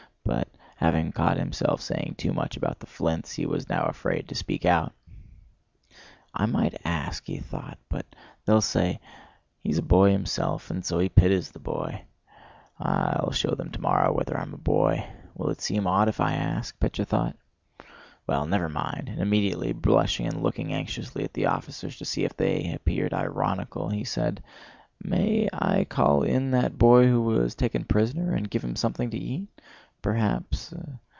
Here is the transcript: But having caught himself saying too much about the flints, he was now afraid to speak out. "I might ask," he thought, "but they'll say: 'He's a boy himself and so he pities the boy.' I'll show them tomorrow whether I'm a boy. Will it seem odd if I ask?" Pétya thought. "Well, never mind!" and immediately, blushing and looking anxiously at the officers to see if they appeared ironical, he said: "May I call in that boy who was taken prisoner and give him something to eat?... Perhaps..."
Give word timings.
But 0.23 0.47
having 0.77 1.11
caught 1.11 1.37
himself 1.37 1.81
saying 1.81 2.15
too 2.17 2.31
much 2.33 2.55
about 2.57 2.79
the 2.79 2.85
flints, 2.85 3.33
he 3.33 3.45
was 3.45 3.67
now 3.69 3.83
afraid 3.85 4.27
to 4.29 4.35
speak 4.35 4.65
out. 4.65 4.93
"I 6.33 6.45
might 6.45 6.79
ask," 6.85 7.25
he 7.25 7.37
thought, 7.39 7.77
"but 7.89 8.05
they'll 8.45 8.61
say: 8.61 8.99
'He's 9.63 9.77
a 9.79 9.83
boy 9.83 10.11
himself 10.11 10.69
and 10.71 10.83
so 10.85 10.97
he 10.99 11.09
pities 11.09 11.51
the 11.51 11.59
boy.' 11.59 12.03
I'll 12.79 13.31
show 13.31 13.51
them 13.55 13.69
tomorrow 13.71 14.11
whether 14.13 14.35
I'm 14.37 14.53
a 14.53 14.57
boy. 14.69 15.05
Will 15.35 15.49
it 15.49 15.59
seem 15.61 15.85
odd 15.87 16.07
if 16.07 16.19
I 16.21 16.33
ask?" 16.33 16.79
Pétya 16.79 17.05
thought. 17.05 17.35
"Well, 18.25 18.45
never 18.47 18.69
mind!" 18.69 19.09
and 19.09 19.19
immediately, 19.19 19.73
blushing 19.73 20.25
and 20.27 20.41
looking 20.43 20.71
anxiously 20.73 21.23
at 21.23 21.33
the 21.33 21.47
officers 21.47 21.97
to 21.97 22.05
see 22.05 22.23
if 22.23 22.35
they 22.37 22.71
appeared 22.73 23.13
ironical, 23.13 23.89
he 23.89 24.03
said: 24.03 24.41
"May 25.03 25.47
I 25.53 25.83
call 25.83 26.23
in 26.23 26.51
that 26.51 26.77
boy 26.79 27.05
who 27.07 27.21
was 27.23 27.53
taken 27.55 27.83
prisoner 27.85 28.33
and 28.33 28.49
give 28.49 28.63
him 28.63 28.75
something 28.75 29.09
to 29.11 29.17
eat?... 29.17 29.47
Perhaps..." 30.01 30.73